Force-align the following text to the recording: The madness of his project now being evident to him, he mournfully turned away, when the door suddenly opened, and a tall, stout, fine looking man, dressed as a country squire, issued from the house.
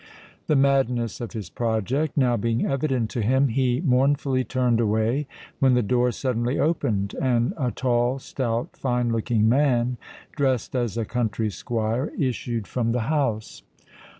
The 0.47 0.55
madness 0.55 1.21
of 1.21 1.33
his 1.33 1.51
project 1.51 2.17
now 2.17 2.35
being 2.35 2.65
evident 2.65 3.11
to 3.11 3.21
him, 3.21 3.49
he 3.49 3.81
mournfully 3.81 4.43
turned 4.43 4.79
away, 4.79 5.27
when 5.59 5.75
the 5.75 5.83
door 5.83 6.11
suddenly 6.11 6.57
opened, 6.59 7.13
and 7.21 7.53
a 7.55 7.69
tall, 7.69 8.17
stout, 8.17 8.75
fine 8.75 9.11
looking 9.11 9.47
man, 9.47 9.97
dressed 10.35 10.75
as 10.75 10.97
a 10.97 11.05
country 11.05 11.51
squire, 11.51 12.11
issued 12.17 12.65
from 12.65 12.93
the 12.93 13.01
house. 13.13 13.61